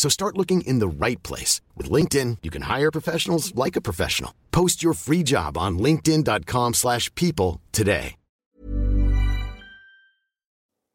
So 0.00 0.08
start 0.08 0.38
looking 0.38 0.62
in 0.62 0.78
the 0.78 0.88
right 0.88 1.22
place. 1.22 1.60
With 1.76 1.90
LinkedIn, 1.90 2.38
you 2.40 2.50
can 2.50 2.62
hire 2.62 2.90
professionals 2.90 3.54
like 3.54 3.76
a 3.76 3.82
professional. 3.82 4.32
Post 4.50 4.82
your 4.82 4.94
free 4.94 5.22
job 5.22 5.58
on 5.58 5.76
linkedin.com 5.78 6.72
slash 6.72 7.14
people 7.14 7.60
today. 7.70 8.16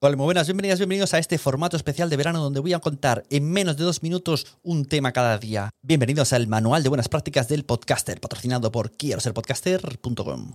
Hola, 0.02 0.18
muy 0.18 0.26
buenas, 0.26 0.48
bienvenidas, 0.48 0.80
bienvenidos 0.80 1.14
a 1.14 1.20
este 1.20 1.38
formato 1.38 1.78
especial 1.78 2.10
de 2.10 2.18
verano 2.18 2.40
donde 2.40 2.60
voy 2.60 2.74
a 2.74 2.80
contar 2.80 3.24
en 3.30 3.50
menos 3.50 3.78
de 3.78 3.84
dos 3.84 4.04
minutos 4.04 4.58
un 4.62 4.86
tema 4.86 5.12
cada 5.12 5.38
día. 5.38 5.70
Bienvenidos 5.84 6.34
al 6.34 6.48
Manual 6.48 6.82
de 6.82 6.90
Buenas 6.90 7.08
Prácticas 7.08 7.48
del 7.48 7.64
Podcaster, 7.64 8.20
patrocinado 8.20 8.72
por 8.72 8.92
quiero 8.92 9.22
ser 9.22 9.34
podcaster.com. 9.34 10.54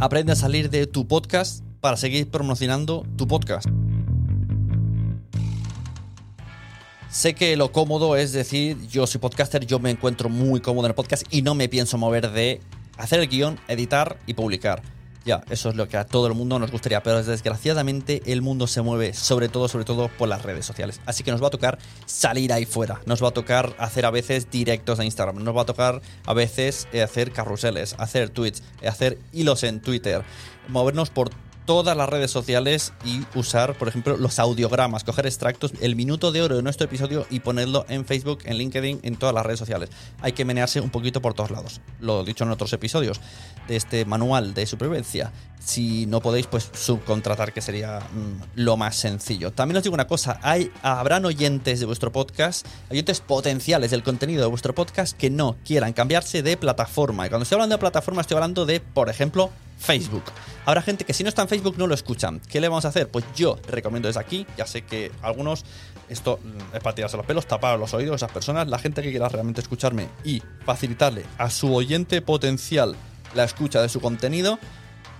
Aprende 0.00 0.32
a 0.32 0.36
salir 0.36 0.70
de 0.70 0.86
tu 0.86 1.06
podcast 1.06 1.62
para 1.80 1.96
seguir 1.98 2.30
promocionando 2.30 3.06
tu 3.16 3.28
podcast. 3.28 3.68
Sé 7.14 7.34
que 7.34 7.56
lo 7.56 7.70
cómodo 7.70 8.16
es 8.16 8.32
decir, 8.32 8.76
yo 8.88 9.06
soy 9.06 9.20
podcaster, 9.20 9.64
yo 9.64 9.78
me 9.78 9.88
encuentro 9.90 10.28
muy 10.28 10.58
cómodo 10.58 10.86
en 10.86 10.90
el 10.90 10.94
podcast 10.96 11.22
y 11.30 11.42
no 11.42 11.54
me 11.54 11.68
pienso 11.68 11.96
mover 11.96 12.32
de 12.32 12.60
hacer 12.98 13.20
el 13.20 13.28
guion, 13.28 13.60
editar 13.68 14.18
y 14.26 14.34
publicar. 14.34 14.82
Ya, 15.24 15.44
eso 15.48 15.68
es 15.68 15.76
lo 15.76 15.88
que 15.88 15.96
a 15.96 16.06
todo 16.06 16.26
el 16.26 16.34
mundo 16.34 16.58
nos 16.58 16.72
gustaría, 16.72 17.04
pero 17.04 17.22
desgraciadamente 17.22 18.20
el 18.26 18.42
mundo 18.42 18.66
se 18.66 18.82
mueve 18.82 19.14
sobre 19.14 19.48
todo, 19.48 19.68
sobre 19.68 19.84
todo 19.84 20.08
por 20.08 20.28
las 20.28 20.42
redes 20.42 20.66
sociales. 20.66 21.00
Así 21.06 21.22
que 21.22 21.30
nos 21.30 21.40
va 21.40 21.46
a 21.46 21.50
tocar 21.50 21.78
salir 22.04 22.52
ahí 22.52 22.66
fuera, 22.66 23.00
nos 23.06 23.22
va 23.22 23.28
a 23.28 23.30
tocar 23.30 23.76
hacer 23.78 24.06
a 24.06 24.10
veces 24.10 24.50
directos 24.50 24.98
de 24.98 25.04
Instagram, 25.04 25.44
nos 25.44 25.56
va 25.56 25.62
a 25.62 25.66
tocar 25.66 26.02
a 26.26 26.34
veces 26.34 26.88
eh, 26.92 27.00
hacer 27.00 27.30
carruseles, 27.30 27.94
hacer 27.96 28.30
tweets, 28.30 28.64
eh, 28.82 28.88
hacer 28.88 29.20
hilos 29.32 29.62
en 29.62 29.80
Twitter, 29.80 30.24
movernos 30.66 31.10
por 31.10 31.30
todas 31.64 31.96
las 31.96 32.08
redes 32.08 32.30
sociales 32.30 32.92
y 33.04 33.22
usar, 33.34 33.76
por 33.76 33.88
ejemplo, 33.88 34.16
los 34.16 34.38
audiogramas, 34.38 35.04
coger 35.04 35.26
extractos, 35.26 35.72
el 35.80 35.96
minuto 35.96 36.32
de 36.32 36.42
oro 36.42 36.56
de 36.56 36.62
nuestro 36.62 36.86
episodio 36.86 37.26
y 37.30 37.40
ponerlo 37.40 37.86
en 37.88 38.04
Facebook, 38.04 38.40
en 38.44 38.56
LinkedIn, 38.56 39.00
en 39.02 39.16
todas 39.16 39.34
las 39.34 39.44
redes 39.44 39.58
sociales. 39.58 39.90
Hay 40.20 40.32
que 40.32 40.44
menearse 40.44 40.80
un 40.80 40.90
poquito 40.90 41.22
por 41.22 41.34
todos 41.34 41.50
lados. 41.50 41.80
Lo 42.00 42.22
he 42.22 42.24
dicho 42.24 42.44
en 42.44 42.50
otros 42.50 42.72
episodios 42.72 43.20
de 43.68 43.76
este 43.76 44.04
manual 44.04 44.54
de 44.54 44.66
supervivencia. 44.66 45.32
Si 45.58 46.04
no 46.06 46.20
podéis, 46.20 46.46
pues 46.46 46.70
subcontratar, 46.74 47.52
que 47.52 47.62
sería 47.62 48.00
mm, 48.00 48.60
lo 48.60 48.76
más 48.76 48.96
sencillo. 48.96 49.50
También 49.52 49.78
os 49.78 49.82
digo 49.82 49.94
una 49.94 50.06
cosa, 50.06 50.38
hay, 50.42 50.70
habrán 50.82 51.24
oyentes 51.24 51.80
de 51.80 51.86
vuestro 51.86 52.12
podcast, 52.12 52.66
oyentes 52.90 53.20
potenciales 53.20 53.90
del 53.90 54.02
contenido 54.02 54.42
de 54.42 54.48
vuestro 54.48 54.74
podcast 54.74 55.16
que 55.16 55.30
no 55.30 55.56
quieran 55.64 55.94
cambiarse 55.94 56.42
de 56.42 56.56
plataforma. 56.56 57.26
Y 57.26 57.30
cuando 57.30 57.44
estoy 57.44 57.56
hablando 57.56 57.76
de 57.76 57.80
plataforma, 57.80 58.20
estoy 58.20 58.36
hablando 58.36 58.66
de, 58.66 58.80
por 58.80 59.08
ejemplo, 59.08 59.50
Facebook. 59.78 60.24
Habrá 60.64 60.82
gente 60.82 61.04
que 61.04 61.12
si 61.12 61.22
no 61.22 61.28
está 61.28 61.42
en 61.42 61.48
Facebook 61.48 61.76
no 61.76 61.86
lo 61.86 61.94
escuchan. 61.94 62.40
¿Qué 62.48 62.60
le 62.60 62.68
vamos 62.68 62.84
a 62.84 62.88
hacer? 62.88 63.08
Pues 63.08 63.24
yo 63.36 63.58
recomiendo 63.68 64.08
desde 64.08 64.20
aquí, 64.20 64.46
ya 64.56 64.66
sé 64.66 64.82
que 64.82 65.12
algunos, 65.22 65.64
esto 66.08 66.40
es 66.72 66.80
para 66.80 66.94
tirarse 66.94 67.16
los 67.16 67.26
pelos, 67.26 67.46
tapar 67.46 67.78
los 67.78 67.92
oídos 67.94 68.14
a 68.14 68.16
esas 68.16 68.32
personas, 68.32 68.68
la 68.68 68.78
gente 68.78 69.02
que 69.02 69.10
quiera 69.10 69.28
realmente 69.28 69.60
escucharme 69.60 70.08
y 70.24 70.42
facilitarle 70.64 71.24
a 71.38 71.50
su 71.50 71.74
oyente 71.74 72.22
potencial 72.22 72.96
la 73.34 73.44
escucha 73.44 73.82
de 73.82 73.88
su 73.88 74.00
contenido, 74.00 74.58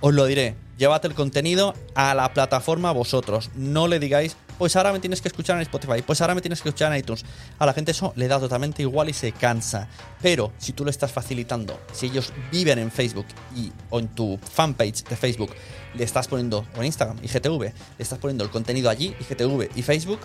os 0.01 0.15
lo 0.15 0.27
diré, 0.27 0.55
llevad 0.79 1.05
el 1.05 1.15
contenido 1.15 1.75
a 1.95 2.15
la 2.15 2.33
plataforma 2.33 2.93
vosotros. 2.93 3.51
No 3.55 3.89
le 3.89 3.99
digáis, 3.99 4.37
pues 4.59 4.77
ahora 4.77 4.93
me 4.93 5.01
tienes 5.01 5.21
que 5.21 5.29
escuchar 5.29 5.57
en 5.57 5.63
Spotify, 5.63 6.03
pues 6.03 6.21
ahora 6.21 6.35
me 6.35 6.41
tienes 6.41 6.63
que 6.63 6.69
escuchar 6.69 6.93
en 6.93 6.99
iTunes. 6.99 7.25
A 7.59 7.67
la 7.67 7.73
gente 7.73 7.91
eso 7.91 8.13
le 8.17 8.29
da 8.29 8.39
totalmente 8.39 8.83
igual 8.83 9.09
y 9.09 9.13
se 9.13 9.33
cansa. 9.33 9.89
Pero 10.23 10.53
si 10.59 10.73
tú 10.73 10.85
lo 10.85 10.91
estás 10.91 11.13
facilitando, 11.13 11.81
si 11.93 12.07
ellos 12.07 12.33
viven 12.51 12.79
en 12.79 12.91
Facebook 12.91 13.27
y 13.57 13.73
o 13.91 13.99
en 13.99 14.09
tu 14.09 14.39
fanpage 14.39 15.05
de 15.05 15.17
Facebook 15.17 15.51
le 15.95 16.05
estás 16.05 16.29
poniendo, 16.29 16.67
o 16.77 16.81
en 16.81 16.87
Instagram, 16.87 17.19
IGTV, 17.23 17.61
le 17.63 17.73
estás 17.99 18.19
poniendo 18.19 18.45
el 18.45 18.51
contenido 18.51 18.91
allí, 18.91 19.15
IGTV 19.21 19.71
y 19.77 19.83
Facebook, 19.83 20.21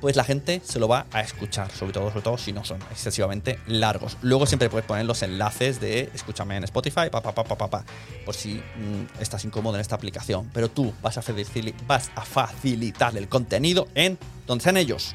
pues 0.00 0.16
la 0.16 0.24
gente 0.24 0.60
se 0.64 0.78
lo 0.78 0.88
va 0.88 1.06
a 1.12 1.20
escuchar, 1.20 1.70
sobre 1.70 1.92
todo, 1.92 2.08
sobre 2.08 2.22
todo 2.22 2.38
si 2.38 2.52
no 2.52 2.64
son 2.64 2.80
excesivamente 2.90 3.58
largos. 3.66 4.16
Luego 4.22 4.46
siempre 4.46 4.68
puedes 4.68 4.86
poner 4.86 5.04
los 5.06 5.22
enlaces 5.22 5.80
de 5.80 6.10
escúchame 6.14 6.56
en 6.56 6.64
Spotify, 6.64 7.10
pa, 7.10 7.20
pa, 7.22 7.32
pa, 7.32 7.44
pa, 7.44 7.70
pa, 7.70 7.84
por 8.24 8.34
si 8.34 8.54
mm, 8.54 9.20
estás 9.20 9.44
incómodo 9.44 9.76
en 9.76 9.80
esta 9.80 9.96
aplicación. 9.96 10.50
Pero 10.52 10.70
tú 10.70 10.92
vas 11.02 11.18
a, 11.18 11.22
vas 11.86 12.10
a 12.14 12.22
facilitar 12.22 13.16
el 13.16 13.28
contenido 13.28 13.88
en 13.94 14.18
donde 14.46 14.62
sean 14.64 14.76
ellos. 14.76 15.14